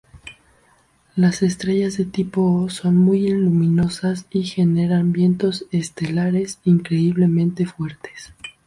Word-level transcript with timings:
Las 1.15 1.43
estrellas 1.43 1.95
de 1.95 2.05
tipo 2.05 2.41
O 2.63 2.71
son 2.71 2.97
muy 2.97 3.29
luminosas 3.29 4.25
y 4.31 4.45
generan 4.45 5.11
vientos 5.13 5.65
estelares 5.69 6.57
increíblemente 6.63 7.67
fuertes. 7.67 8.33